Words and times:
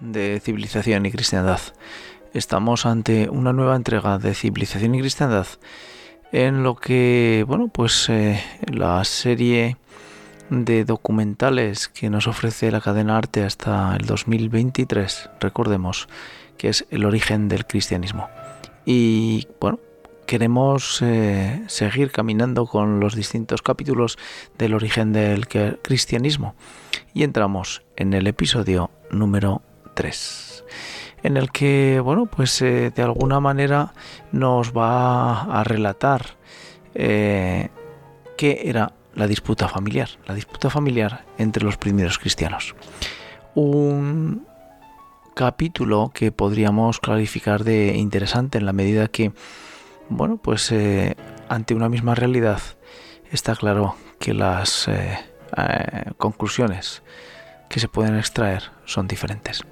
de 0.00 0.40
Civilización 0.40 1.06
y 1.06 1.10
Cristiandad. 1.10 1.60
Estamos 2.34 2.86
ante 2.86 3.28
una 3.30 3.52
nueva 3.52 3.76
entrega 3.76 4.18
de 4.18 4.34
Civilización 4.34 4.94
y 4.94 5.00
Cristiandad 5.00 5.46
en 6.32 6.62
lo 6.62 6.76
que, 6.76 7.44
bueno, 7.46 7.68
pues 7.68 8.08
eh, 8.08 8.42
la 8.66 9.02
serie 9.04 9.76
de 10.50 10.84
documentales 10.84 11.88
que 11.88 12.10
nos 12.10 12.26
ofrece 12.26 12.70
la 12.70 12.80
cadena 12.80 13.16
Arte 13.16 13.44
hasta 13.44 13.96
el 13.96 14.06
2023, 14.06 15.30
recordemos 15.40 16.08
que 16.56 16.68
es 16.68 16.86
el 16.90 17.04
origen 17.04 17.48
del 17.48 17.66
cristianismo. 17.66 18.28
Y 18.84 19.46
bueno, 19.60 19.78
queremos 20.26 21.00
eh, 21.02 21.62
seguir 21.66 22.10
caminando 22.10 22.66
con 22.66 23.00
los 23.00 23.14
distintos 23.14 23.62
capítulos 23.62 24.18
del 24.58 24.74
origen 24.74 25.12
del 25.12 25.48
cristianismo 25.48 26.54
y 27.14 27.22
entramos 27.22 27.82
en 27.96 28.12
el 28.12 28.26
episodio 28.26 28.90
número 29.10 29.62
3 29.98 30.64
en 31.24 31.36
el 31.36 31.50
que 31.50 31.98
bueno 32.00 32.26
pues 32.26 32.62
eh, 32.62 32.92
de 32.94 33.02
alguna 33.02 33.40
manera 33.40 33.92
nos 34.30 34.72
va 34.72 35.42
a 35.42 35.64
relatar 35.64 36.36
eh, 36.94 37.70
qué 38.36 38.62
era 38.66 38.92
la 39.14 39.26
disputa 39.26 39.66
familiar 39.66 40.08
la 40.26 40.34
disputa 40.34 40.70
familiar 40.70 41.24
entre 41.36 41.64
los 41.64 41.76
primeros 41.76 42.18
cristianos. 42.20 42.76
Un 43.56 44.46
capítulo 45.34 46.12
que 46.14 46.30
podríamos 46.30 47.00
calificar 47.00 47.64
de 47.64 47.96
interesante 47.96 48.58
en 48.58 48.66
la 48.66 48.72
medida 48.72 49.08
que 49.08 49.32
bueno 50.08 50.36
pues 50.36 50.70
eh, 50.70 51.16
ante 51.48 51.74
una 51.74 51.88
misma 51.88 52.14
realidad 52.14 52.60
está 53.32 53.56
claro 53.56 53.96
que 54.20 54.32
las 54.32 54.88
conclusiones 56.18 57.02
que 57.68 57.80
se 57.80 57.88
pueden 57.88 58.16
extraer 58.16 58.64
son 58.84 59.06
diferentes. 59.08 59.62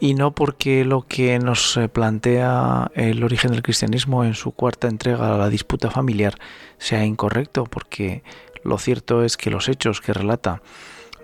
Y 0.00 0.14
no 0.14 0.34
porque 0.34 0.84
lo 0.84 1.02
que 1.02 1.38
nos 1.38 1.76
eh, 1.76 1.88
plantea 1.88 2.90
el 2.94 3.22
origen 3.24 3.52
del 3.52 3.62
cristianismo 3.62 4.24
en 4.24 4.34
su 4.34 4.52
cuarta 4.52 4.88
entrega, 4.88 5.36
la 5.36 5.48
disputa 5.48 5.90
familiar, 5.90 6.38
sea 6.78 7.04
incorrecto, 7.04 7.64
porque 7.64 8.22
lo 8.64 8.78
cierto 8.78 9.24
es 9.24 9.36
que 9.36 9.50
los 9.50 9.68
hechos 9.68 10.00
que 10.00 10.12
relata 10.12 10.62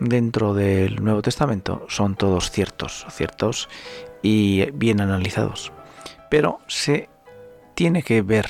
dentro 0.00 0.54
del 0.54 1.02
Nuevo 1.02 1.22
Testamento 1.22 1.86
son 1.88 2.14
todos 2.14 2.50
ciertos, 2.50 3.06
ciertos 3.10 3.68
y 4.22 4.70
bien 4.72 5.00
analizados. 5.00 5.72
Pero 6.30 6.60
se 6.68 7.08
tiene 7.74 8.02
que 8.02 8.22
ver 8.22 8.46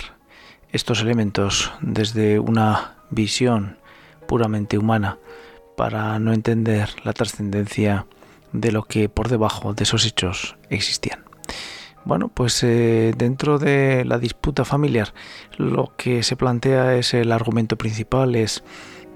estos 0.70 1.00
elementos 1.00 1.72
desde 1.80 2.38
una 2.38 2.96
visión 3.10 3.78
puramente 4.26 4.78
humana 4.78 5.18
para 5.78 6.18
no 6.18 6.32
entender 6.32 6.90
la 7.04 7.12
trascendencia 7.12 8.04
de 8.52 8.72
lo 8.72 8.82
que 8.82 9.08
por 9.08 9.28
debajo 9.28 9.74
de 9.74 9.84
esos 9.84 10.04
hechos 10.04 10.56
existían. 10.70 11.20
Bueno, 12.04 12.26
pues 12.26 12.64
eh, 12.64 13.14
dentro 13.16 13.60
de 13.60 14.04
la 14.04 14.18
disputa 14.18 14.64
familiar 14.64 15.14
lo 15.56 15.92
que 15.96 16.24
se 16.24 16.34
plantea 16.34 16.96
es 16.96 17.14
el 17.14 17.30
argumento 17.30 17.78
principal, 17.78 18.34
es, 18.34 18.64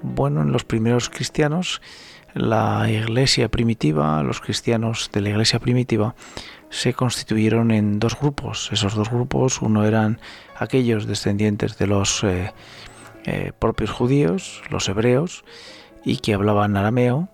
bueno, 0.02 0.40
en 0.42 0.52
los 0.52 0.62
primeros 0.62 1.10
cristianos, 1.10 1.82
la 2.32 2.88
iglesia 2.88 3.48
primitiva, 3.48 4.22
los 4.22 4.40
cristianos 4.40 5.10
de 5.12 5.20
la 5.20 5.30
iglesia 5.30 5.58
primitiva, 5.58 6.14
se 6.70 6.94
constituyeron 6.94 7.72
en 7.72 7.98
dos 7.98 8.16
grupos. 8.16 8.70
Esos 8.70 8.94
dos 8.94 9.10
grupos, 9.10 9.62
uno 9.62 9.84
eran 9.84 10.20
aquellos 10.56 11.06
descendientes 11.08 11.76
de 11.76 11.88
los 11.88 12.22
eh, 12.22 12.52
eh, 13.24 13.50
propios 13.58 13.90
judíos, 13.90 14.62
los 14.70 14.88
hebreos, 14.88 15.44
y 16.04 16.18
que 16.18 16.34
hablaban 16.34 16.76
arameo 16.76 17.28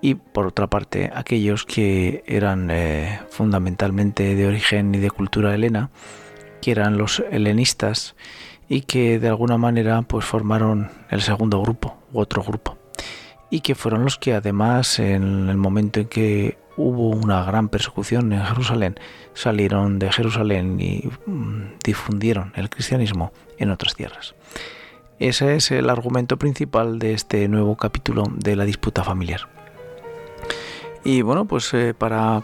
y 0.00 0.14
por 0.14 0.46
otra 0.46 0.66
parte 0.66 1.10
aquellos 1.14 1.64
que 1.64 2.24
eran 2.26 2.70
eh, 2.70 3.20
fundamentalmente 3.30 4.34
de 4.34 4.46
origen 4.46 4.94
y 4.94 4.98
de 4.98 5.10
cultura 5.10 5.54
helena, 5.54 5.90
que 6.60 6.72
eran 6.72 6.98
los 6.98 7.22
helenistas 7.30 8.16
y 8.68 8.82
que 8.82 9.18
de 9.18 9.28
alguna 9.28 9.58
manera 9.58 10.02
pues 10.02 10.24
formaron 10.24 10.90
el 11.10 11.22
segundo 11.22 11.60
grupo 11.62 11.96
u 12.12 12.20
otro 12.20 12.42
grupo 12.42 12.78
y 13.50 13.60
que 13.60 13.74
fueron 13.74 14.04
los 14.04 14.18
que 14.18 14.34
además 14.34 14.98
en 14.98 15.48
el 15.48 15.56
momento 15.56 16.00
en 16.00 16.08
que 16.08 16.58
hubo 16.76 17.10
una 17.10 17.44
gran 17.44 17.68
persecución 17.68 18.32
en 18.32 18.44
Jerusalén 18.44 18.98
salieron 19.34 19.98
de 19.98 20.10
Jerusalén 20.10 20.80
y 20.80 21.08
mm, 21.26 21.78
difundieron 21.84 22.52
el 22.56 22.70
cristianismo 22.70 23.32
en 23.58 23.70
otras 23.70 23.94
tierras. 23.94 24.34
Ese 25.18 25.56
es 25.56 25.70
el 25.70 25.88
argumento 25.90 26.38
principal 26.38 26.98
de 26.98 27.12
este 27.14 27.48
nuevo 27.48 27.76
capítulo 27.76 28.24
de 28.34 28.56
la 28.56 28.64
disputa 28.64 29.04
familiar. 29.04 29.48
Y 31.04 31.22
bueno, 31.22 31.46
pues 31.46 31.72
eh, 31.74 31.94
para 31.94 32.42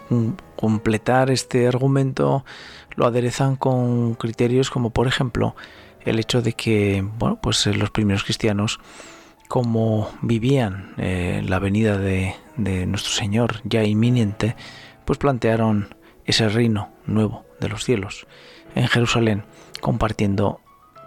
completar 0.55 1.31
este 1.31 1.67
argumento 1.67 2.45
lo 2.95 3.05
aderezan 3.05 3.55
con 3.55 4.15
criterios 4.15 4.69
como 4.69 4.89
por 4.89 5.07
ejemplo 5.07 5.55
el 6.01 6.19
hecho 6.19 6.41
de 6.41 6.53
que 6.53 7.05
bueno, 7.17 7.39
pues 7.41 7.65
eh, 7.67 7.73
los 7.73 7.89
primeros 7.91 8.23
cristianos 8.23 8.79
como 9.47 10.09
vivían 10.21 10.93
eh, 10.97 11.41
la 11.45 11.59
venida 11.59 11.97
de, 11.97 12.35
de 12.57 12.85
nuestro 12.85 13.11
Señor 13.13 13.61
ya 13.63 13.83
inminente, 13.83 14.55
pues 15.05 15.17
plantearon 15.17 15.95
ese 16.25 16.49
reino 16.49 16.89
nuevo 17.07 17.45
de 17.59 17.69
los 17.69 17.83
cielos 17.83 18.27
en 18.75 18.87
Jerusalén, 18.87 19.43
compartiendo 19.81 20.59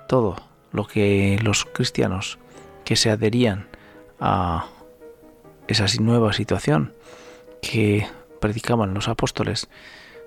todo 0.09 0.37
lo 0.73 0.87
que 0.87 1.39
los 1.43 1.65
cristianos 1.65 2.39
que 2.85 2.97
se 2.97 3.11
adherían 3.11 3.69
a 4.21 4.67
esa 5.69 5.87
nueva 6.01 6.33
situación 6.33 6.95
que 7.61 8.07
predicaban 8.41 8.95
los 8.95 9.09
apóstoles, 9.09 9.69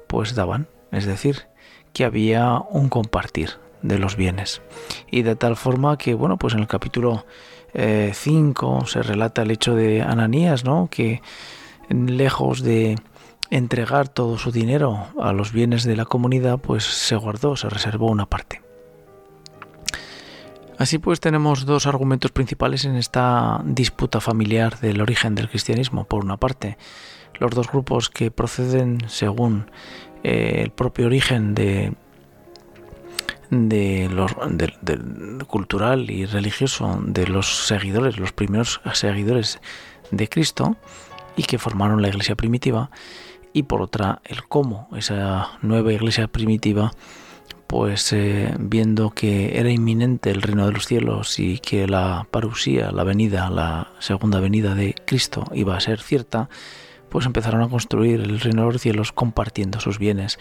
pues 0.07 0.35
daban, 0.35 0.67
es 0.91 1.05
decir, 1.05 1.47
que 1.93 2.05
había 2.05 2.59
un 2.69 2.89
compartir 2.89 3.51
de 3.81 3.99
los 3.99 4.15
bienes. 4.15 4.61
Y 5.11 5.21
de 5.21 5.35
tal 5.35 5.55
forma 5.55 5.97
que, 5.97 6.13
bueno, 6.13 6.37
pues 6.37 6.53
en 6.53 6.61
el 6.61 6.67
capítulo 6.67 7.25
5 7.73 8.79
eh, 8.83 8.87
se 8.87 9.01
relata 9.03 9.41
el 9.41 9.51
hecho 9.51 9.75
de 9.75 10.01
Ananías, 10.01 10.63
¿no? 10.63 10.87
Que 10.89 11.21
lejos 11.89 12.61
de 12.61 12.95
entregar 13.49 14.07
todo 14.07 14.37
su 14.37 14.51
dinero 14.51 15.07
a 15.19 15.33
los 15.33 15.51
bienes 15.51 15.83
de 15.83 15.95
la 15.95 16.05
comunidad, 16.05 16.57
pues 16.57 16.83
se 16.83 17.15
guardó, 17.15 17.55
se 17.55 17.69
reservó 17.69 18.07
una 18.07 18.25
parte. 18.25 18.64
Así 20.77 20.97
pues 20.97 21.19
tenemos 21.19 21.65
dos 21.65 21.87
argumentos 21.87 22.31
principales 22.31 22.83
en 22.85 22.95
esta 22.95 23.61
disputa 23.63 24.19
familiar 24.19 24.79
del 24.79 25.01
origen 25.01 25.33
del 25.35 25.49
cristianismo. 25.49 26.03
Por 26.03 26.23
una 26.23 26.37
parte, 26.37 26.77
los 27.39 27.51
dos 27.51 27.69
grupos 27.69 28.09
que 28.09 28.29
proceden 28.29 28.99
según 29.07 29.71
eh, 30.23 30.61
el 30.63 30.71
propio 30.71 31.05
origen 31.05 31.55
de, 31.55 31.93
de 33.49 34.09
los, 34.11 34.35
cultural 35.47 36.09
y 36.09 36.25
religioso 36.25 36.99
de 37.05 37.27
los 37.27 37.67
seguidores, 37.67 38.17
los 38.17 38.33
primeros 38.33 38.81
seguidores 38.93 39.61
de 40.11 40.27
Cristo 40.27 40.75
y 41.37 41.43
que 41.43 41.57
formaron 41.57 42.01
la 42.01 42.09
iglesia 42.09 42.35
primitiva 42.35 42.89
y 43.53 43.63
por 43.63 43.81
otra 43.81 44.21
el 44.25 44.43
cómo 44.47 44.89
esa 44.95 45.51
nueva 45.61 45.93
iglesia 45.93 46.27
primitiva 46.27 46.91
pues 47.77 48.13
eh, 48.13 48.55
viendo 48.57 49.09
que 49.09 49.59
era 49.59 49.69
inminente 49.69 50.31
el 50.31 50.41
reino 50.41 50.65
de 50.65 50.71
los 50.71 50.87
cielos 50.87 51.39
y 51.39 51.59
que 51.59 51.89
la 51.89 52.25
parusía, 52.31 52.89
la 52.93 53.03
venida, 53.03 53.49
la 53.49 53.89
segunda 53.99 54.39
venida 54.39 54.75
de 54.75 54.95
Cristo 55.05 55.43
iba 55.53 55.75
a 55.75 55.81
ser 55.81 55.99
cierta, 55.99 56.47
pues 57.09 57.25
empezaron 57.25 57.61
a 57.61 57.67
construir 57.67 58.21
el 58.21 58.39
reino 58.39 58.65
de 58.65 58.71
los 58.71 58.81
cielos 58.81 59.11
compartiendo 59.11 59.81
sus 59.81 59.99
bienes 59.99 60.39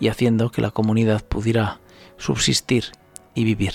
y 0.00 0.08
haciendo 0.08 0.50
que 0.50 0.60
la 0.60 0.72
comunidad 0.72 1.24
pudiera 1.24 1.78
subsistir 2.16 2.86
y 3.36 3.44
vivir. 3.44 3.74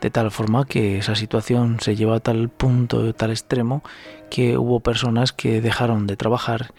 De 0.00 0.08
tal 0.10 0.30
forma 0.30 0.64
que 0.64 0.98
esa 0.98 1.16
situación 1.16 1.78
se 1.80 1.96
llevó 1.96 2.12
a 2.12 2.20
tal 2.20 2.50
punto, 2.50 3.12
tal 3.14 3.32
extremo, 3.32 3.82
que 4.30 4.56
hubo 4.58 4.78
personas 4.78 5.32
que 5.32 5.60
dejaron 5.60 6.06
de 6.06 6.16
trabajar 6.16 6.72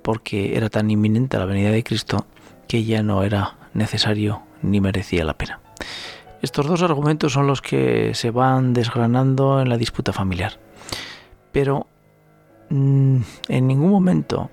porque 0.00 0.56
era 0.56 0.70
tan 0.70 0.90
inminente 0.90 1.36
la 1.36 1.44
venida 1.44 1.70
de 1.70 1.84
Cristo 1.84 2.24
que 2.66 2.84
ya 2.84 3.02
no 3.02 3.24
era 3.24 3.58
necesario 3.74 4.44
ni 4.62 4.80
merecía 4.80 5.24
la 5.24 5.36
pena. 5.36 5.60
Estos 6.42 6.66
dos 6.66 6.82
argumentos 6.82 7.32
son 7.32 7.46
los 7.46 7.62
que 7.62 8.14
se 8.14 8.30
van 8.30 8.72
desgranando 8.72 9.60
en 9.60 9.68
la 9.68 9.76
disputa 9.76 10.12
familiar. 10.12 10.58
Pero 11.52 11.86
mm, 12.68 13.18
en 13.48 13.66
ningún 13.66 13.90
momento 13.90 14.50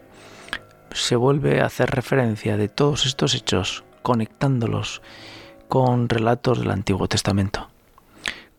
se 0.92 1.16
vuelve 1.16 1.62
a 1.62 1.66
hacer 1.66 1.90
referencia 1.90 2.58
de 2.58 2.68
todos 2.68 3.06
estos 3.06 3.34
hechos 3.34 3.84
conectándolos 4.04 5.02
con 5.68 6.10
relatos 6.10 6.60
del 6.60 6.72
Antiguo 6.72 7.08
Testamento, 7.08 7.70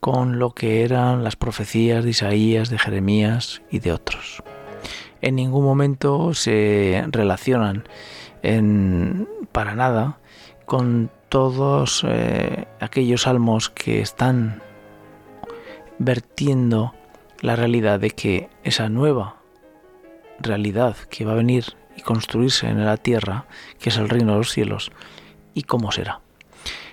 con 0.00 0.38
lo 0.38 0.50
que 0.50 0.84
eran 0.84 1.24
las 1.24 1.36
profecías 1.36 2.04
de 2.04 2.10
Isaías, 2.10 2.70
de 2.70 2.78
Jeremías 2.78 3.62
y 3.70 3.78
de 3.80 3.92
otros. 3.92 4.42
En 5.20 5.36
ningún 5.36 5.64
momento 5.64 6.34
se 6.34 7.04
relacionan 7.08 7.84
en, 8.42 9.28
para 9.52 9.74
nada 9.74 10.18
con 10.64 11.10
todos 11.30 12.04
eh, 12.06 12.66
aquellos 12.80 13.22
salmos 13.22 13.70
que 13.70 14.00
están 14.00 14.60
vertiendo 15.98 16.92
la 17.40 17.54
realidad 17.56 18.00
de 18.00 18.10
que 18.10 18.50
esa 18.64 18.88
nueva 18.88 19.36
realidad 20.40 20.96
que 21.08 21.24
va 21.24 21.32
a 21.32 21.36
venir 21.36 21.76
y 21.96 22.02
construirse 22.02 22.68
en 22.68 22.84
la 22.84 22.96
tierra, 22.96 23.46
que 23.78 23.90
es 23.90 23.96
el 23.96 24.08
reino 24.08 24.32
de 24.32 24.38
los 24.38 24.50
cielos, 24.50 24.90
y 25.54 25.62
cómo 25.62 25.92
será. 25.92 26.20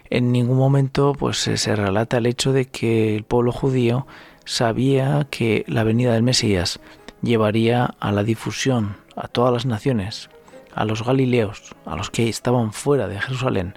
En 0.09 0.31
ningún 0.31 0.57
momento 0.57 1.13
pues 1.17 1.37
se 1.37 1.75
relata 1.75 2.17
el 2.17 2.27
hecho 2.27 2.53
de 2.53 2.65
que 2.65 3.15
el 3.15 3.23
pueblo 3.23 3.51
judío 3.51 4.05
sabía 4.45 5.27
que 5.31 5.65
la 5.67 5.83
venida 5.83 6.13
del 6.13 6.23
Mesías 6.23 6.79
llevaría 7.23 7.95
a 7.99 8.11
la 8.11 8.23
difusión 8.23 8.97
a 9.15 9.27
todas 9.27 9.51
las 9.51 9.65
naciones, 9.65 10.29
a 10.75 10.85
los 10.85 11.03
galileos, 11.03 11.75
a 11.87 11.95
los 11.95 12.11
que 12.11 12.29
estaban 12.29 12.71
fuera 12.71 13.07
de 13.07 13.19
Jerusalén, 13.19 13.73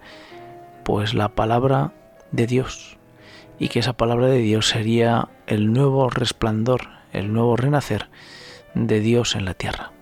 pues 0.85 1.15
la 1.15 1.29
palabra 1.29 1.93
de 2.32 2.47
Dios, 2.47 2.99
y 3.59 3.69
que 3.69 3.81
esa 3.81 3.93
palabra 3.93 4.27
de 4.27 4.38
Dios 4.38 4.69
sería 4.69 5.29
el 5.47 5.73
nuevo 5.73 6.09
resplandor, 6.11 6.88
el 7.12 7.32
nuevo 7.32 7.56
renacer 7.56 8.09
de 8.75 9.00
Dios 9.00 9.35
en 9.37 9.44
la 9.44 9.55
tierra. 9.55 9.93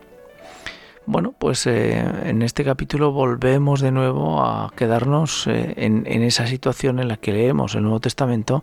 Bueno, 1.06 1.32
pues 1.32 1.66
eh, 1.66 2.04
en 2.24 2.42
este 2.42 2.64
capítulo 2.64 3.12
volvemos 3.12 3.80
de 3.80 3.90
nuevo 3.90 4.42
a 4.42 4.70
quedarnos 4.76 5.46
eh, 5.46 5.72
en, 5.78 6.06
esa 6.06 6.46
situación 6.46 6.98
en 6.98 7.08
la 7.08 7.16
que 7.16 7.32
leemos 7.32 7.74
el 7.74 7.82
Nuevo 7.82 8.00
Testamento 8.00 8.62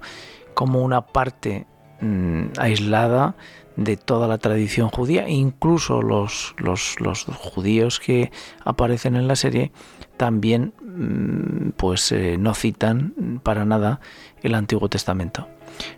como 0.54 0.84
una 0.84 1.02
parte 1.02 1.66
mm, 2.02 2.50
aislada 2.60 3.36
de 3.78 3.98
toda 3.98 4.28
la 4.28 4.38
tradición 4.38 4.90
judía, 4.90 5.28
incluso 5.28 6.04
los, 6.04 6.54
los, 6.60 7.00
los, 7.02 7.24
judíos 7.24 8.00
que 8.00 8.32
aparecen 8.64 9.16
en 9.16 9.28
la 9.28 9.36
serie 9.36 9.72
también 10.18 10.74
mm, 10.82 11.72
pues 11.78 12.12
eh, 12.12 12.38
no 12.38 12.54
citan 12.54 13.40
para 13.44 13.66
nada 13.66 14.00
el 14.44 14.56
Antiguo 14.56 14.90
Testamento. 14.90 15.48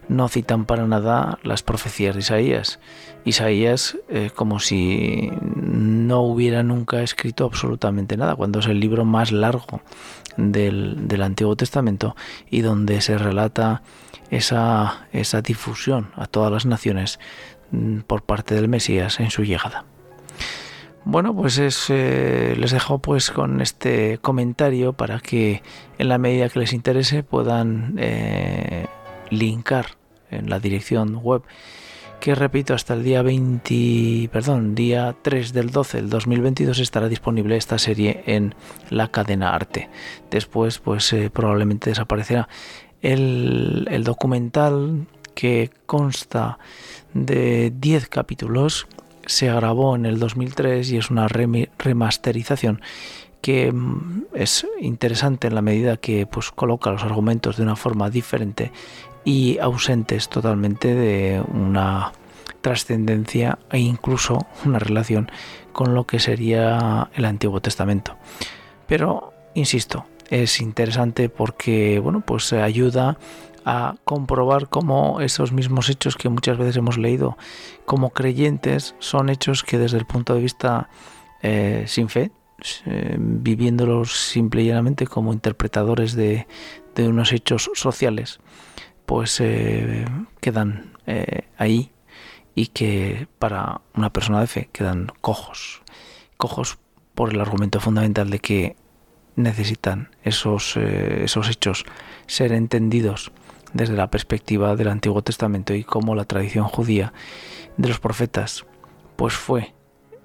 No 0.09 0.27
citan 0.27 0.65
para 0.65 0.87
nada 0.87 1.37
las 1.43 1.61
profecías 1.61 2.15
de 2.15 2.21
Isaías. 2.21 2.79
Isaías 3.25 3.97
eh, 4.09 4.31
como 4.33 4.59
si 4.59 5.29
no 5.41 6.21
hubiera 6.21 6.63
nunca 6.63 7.01
escrito 7.03 7.45
absolutamente 7.45 8.17
nada, 8.17 8.35
cuando 8.35 8.59
es 8.59 8.65
el 8.65 8.79
libro 8.79 9.05
más 9.05 9.31
largo 9.31 9.81
del, 10.35 11.07
del 11.07 11.21
Antiguo 11.21 11.55
Testamento 11.55 12.15
y 12.49 12.61
donde 12.61 13.01
se 13.01 13.17
relata 13.17 13.83
esa, 14.31 15.07
esa 15.11 15.41
difusión 15.41 16.09
a 16.15 16.25
todas 16.25 16.51
las 16.51 16.65
naciones 16.65 17.19
Mm, 17.71 17.99
por 18.01 18.23
parte 18.23 18.55
del 18.55 18.69
Mesías 18.69 19.19
en 19.19 19.29
su 19.29 19.43
llegada. 19.43 19.85
Bueno, 21.09 21.33
pues 21.33 21.57
eh, 21.87 22.53
les 22.59 22.71
dejo 22.71 22.99
pues 22.99 23.31
con 23.31 23.61
este 23.61 24.17
comentario 24.17 24.91
para 24.91 25.21
que 25.21 25.63
en 25.97 26.09
la 26.09 26.17
medida 26.17 26.49
que 26.49 26.59
les 26.59 26.73
interese 26.73 27.23
puedan 27.23 27.95
eh, 27.97 28.87
linkar 29.29 29.91
en 30.29 30.49
la 30.49 30.59
dirección 30.59 31.15
web 31.15 31.43
que 32.19 32.35
repito 32.35 32.73
hasta 32.73 32.93
el 32.93 33.05
día 33.05 33.21
20, 33.21 34.29
perdón, 34.33 34.75
día 34.75 35.15
3 35.21 35.53
del 35.53 35.69
12 35.71 36.01
del 36.01 36.09
2022 36.09 36.77
estará 36.79 37.07
disponible 37.07 37.55
esta 37.55 37.77
serie 37.77 38.23
en 38.25 38.53
la 38.89 39.07
cadena 39.07 39.55
Arte. 39.55 39.89
Después 40.29 40.79
pues 40.79 41.13
eh, 41.13 41.29
probablemente 41.29 41.89
desaparecerá 41.89 42.49
el, 43.01 43.87
el 43.89 44.03
documental 44.03 45.07
que 45.35 45.71
consta 45.85 46.59
de 47.13 47.71
10 47.73 48.09
capítulos, 48.09 48.87
se 49.27 49.53
grabó 49.53 49.95
en 49.95 50.05
el 50.05 50.19
2003 50.19 50.91
y 50.91 50.97
es 50.97 51.11
una 51.11 51.27
remasterización 51.27 52.81
que 53.41 53.71
mm, 53.71 54.25
es 54.33 54.65
interesante 54.81 55.47
en 55.47 55.55
la 55.55 55.61
medida 55.61 55.97
que 55.97 56.25
pues 56.25 56.51
coloca 56.51 56.91
los 56.91 57.03
argumentos 57.03 57.57
de 57.57 57.63
una 57.63 57.75
forma 57.75 58.09
diferente 58.09 58.71
y 59.23 59.59
ausentes 59.59 60.29
totalmente 60.29 60.95
de 60.95 61.41
una 61.53 62.11
trascendencia 62.61 63.59
e 63.71 63.79
incluso 63.79 64.47
una 64.65 64.79
relación 64.79 65.31
con 65.73 65.93
lo 65.93 66.05
que 66.05 66.19
sería 66.19 67.09
el 67.13 67.25
Antiguo 67.25 67.61
Testamento. 67.61 68.15
Pero 68.87 69.33
insisto, 69.53 70.05
es 70.29 70.59
interesante 70.59 71.29
porque 71.29 71.99
bueno, 71.99 72.21
pues 72.21 72.51
ayuda 72.53 73.17
a 73.69 73.97
comprobar 74.05 74.69
cómo 74.69 75.19
esos 75.19 75.51
mismos 75.51 75.89
hechos 75.89 76.15
que 76.15 76.29
muchas 76.29 76.57
veces 76.57 76.77
hemos 76.77 76.97
leído 76.97 77.37
como 77.85 78.11
creyentes 78.11 78.95
son 78.99 79.29
hechos 79.29 79.61
que 79.61 79.77
desde 79.77 79.97
el 79.97 80.05
punto 80.05 80.33
de 80.33 80.39
vista 80.39 80.89
eh, 81.41 81.83
sin 81.85 82.07
fe, 82.07 82.31
eh, 82.85 83.17
viviéndolos 83.19 84.13
simple 84.13 84.63
y 84.63 84.67
llanamente 84.67 85.05
como 85.05 85.33
interpretadores 85.33 86.15
de, 86.15 86.47
unos 86.97 87.33
hechos 87.33 87.69
sociales, 87.73 88.39
pues 89.05 89.37
eh, 89.41 90.05
quedan 90.39 90.93
ahí 91.57 91.91
y 92.55 92.67
que 92.67 93.27
para 93.37 93.81
una 93.93 94.13
persona 94.13 94.39
de 94.39 94.47
fe 94.47 94.69
quedan 94.71 95.11
cojos. 95.19 95.81
Cojos 96.37 96.77
por 97.15 97.33
el 97.33 97.41
argumento 97.41 97.81
fundamental 97.81 98.29
de 98.29 98.39
que 98.39 98.75
necesitan 99.35 100.09
esos, 100.23 100.77
esos 100.77 101.49
hechos 101.49 101.83
ser 102.27 102.53
entendidos 102.53 103.31
desde 103.77 103.95
la 103.95 104.09
perspectiva 104.09 104.75
del 104.75 104.89
Antiguo 104.89 105.21
Testamento 105.21 105.73
y 105.73 105.83
cómo 105.83 106.15
la 106.15 106.25
tradición 106.25 106.65
judía 106.65 107.13
de 107.77 107.87
los 107.87 107.99
profetas 107.99 108.65
pues 109.15 109.33
fue 109.33 109.73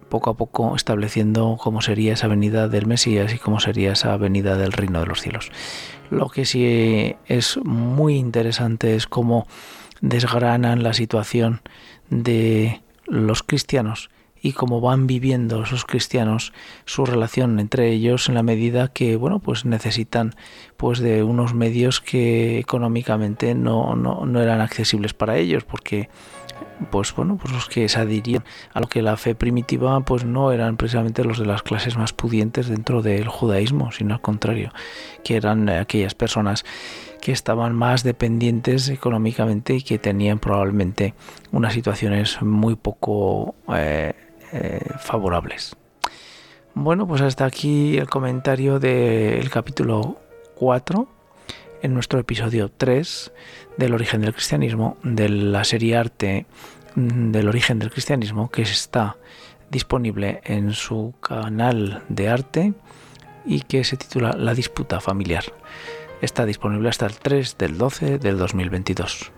poco 0.08 0.31
a 0.31 0.37
poco 0.37 0.75
estableciendo 0.75 1.58
cómo 1.60 1.81
sería 1.81 2.14
esa 2.14 2.28
venida 2.28 2.69
del 2.69 2.87
Mesías 2.87 3.32
y 3.32 3.38
cómo 3.38 3.60
sería 3.60 3.93
esa 3.93 4.16
venida 4.16 4.56
del 4.56 4.72
reino 4.72 5.00
de 5.00 5.06
los 5.06 5.20
cielos. 5.20 5.50
Lo 6.10 6.28
que 6.28 6.44
sí 6.44 7.14
es 7.26 7.58
muy 7.64 8.16
interesante 8.16 8.96
es 8.96 9.06
cómo 9.06 9.46
desgranan 10.00 10.82
la 10.82 10.93
situación 10.93 11.62
de 12.10 12.82
los 13.06 13.43
cristianos 13.43 14.10
y 14.43 14.53
cómo 14.53 14.81
van 14.81 15.06
viviendo 15.06 15.62
esos 15.62 15.85
cristianos 15.85 16.53
su 16.85 17.06
relación 17.06 17.61
entre 17.61 17.91
ellos 17.91 18.29
en 18.29 18.35
la 18.35 18.43
medida 18.43 18.89
que 18.89 19.17
bueno 19.17 19.39
pues 19.39 19.65
necesitan 19.65 20.35
pues 20.77 20.99
de 20.99 21.23
unos 21.23 21.55
medios 21.55 22.00
que 22.00 22.59
económicamente 22.59 23.55
no, 23.55 23.94
no, 23.94 24.27
no 24.27 24.41
eran 24.41 24.61
accesibles 24.61 25.15
para 25.15 25.37
ellos 25.37 25.65
porque 25.65 26.11
pues 26.91 27.15
bueno, 27.15 27.39
pues 27.41 27.53
los 27.53 27.69
que 27.69 27.89
se 27.89 28.00
adhirían 28.00 28.44
a 28.73 28.81
lo 28.81 28.89
que 28.89 29.03
la 29.03 29.17
fe 29.17 29.35
primitiva 29.35 30.00
pues 30.00 30.25
no 30.25 30.53
eran 30.53 30.77
precisamente 30.77 31.25
los 31.25 31.39
de 31.39 31.47
las 31.47 31.62
clases 31.62 31.97
más 31.97 32.12
pudientes 32.12 32.69
dentro 32.69 33.03
del 33.03 33.29
judaísmo, 33.29 33.93
sino 33.93 34.15
al 34.15 34.21
contrario, 34.21 34.73
que 35.25 35.37
eran 35.37 35.69
aquellas 35.69 36.15
personas 36.15 36.65
que 37.21 37.33
estaban 37.33 37.75
más 37.75 38.03
dependientes 38.03 38.89
económicamente 38.89 39.75
y 39.75 39.83
que 39.83 39.99
tenían 39.99 40.39
probablemente 40.39 41.15
unas 41.53 41.73
situaciones 41.73 42.43
muy 42.43 42.75
poco 42.75 43.55
eh, 43.75 44.12
eh, 44.52 44.81
favorables. 44.99 45.76
Bueno, 46.75 47.06
pues 47.06 47.20
hasta 47.20 47.44
aquí 47.44 47.99
el 47.99 48.08
comentario 48.08 48.79
del 48.79 49.50
capítulo 49.50 50.19
4 50.56 51.08
en 51.82 51.94
nuestro 51.94 52.19
episodio 52.19 52.70
3 52.70 53.32
del 53.77 53.94
origen 53.94 54.20
del 54.20 54.32
cristianismo, 54.32 54.96
de 55.03 55.29
la 55.29 55.65
serie 55.65 55.96
arte 55.96 56.46
mm, 56.94 57.31
del 57.32 57.48
origen 57.48 57.79
del 57.79 57.91
cristianismo, 57.91 58.50
que 58.50 58.62
está 58.62 59.17
disponible 59.70 60.41
en 60.44 60.72
su 60.72 61.15
canal 61.20 62.03
de 62.08 62.29
arte 62.29 62.74
y 63.44 63.62
que 63.62 63.84
se 63.84 63.96
titula 63.96 64.32
La 64.32 64.55
disputa 64.55 65.00
familiar. 65.00 65.44
Está 66.20 66.46
disponible 66.46 66.88
hasta 66.88 67.06
el 67.06 67.15
3 67.15 67.58
del 67.58 67.79
12 67.79 68.19
del 68.19 68.38
2022. 68.38 69.32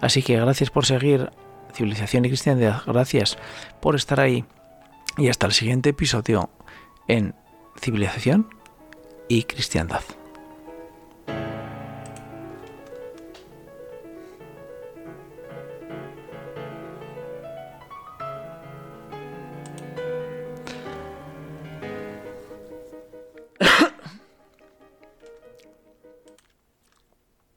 Así 0.00 0.22
que 0.22 0.38
gracias 0.38 0.70
por 0.70 0.86
seguir 0.86 1.30
Civilización 1.74 2.24
y 2.24 2.28
Cristiandad, 2.28 2.82
gracias 2.86 3.38
por 3.80 3.94
estar 3.94 4.20
ahí 4.20 4.44
y 5.18 5.28
hasta 5.28 5.46
el 5.46 5.52
siguiente 5.52 5.90
episodio 5.90 6.48
en 7.08 7.34
Civilización 7.80 8.48
y 9.28 9.42
Cristiandad. 9.42 10.02